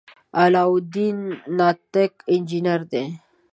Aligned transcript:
علاالدین 0.41 1.17
ناټک 1.57 2.13
انجنیر 2.33 2.81
دی. 2.91 3.05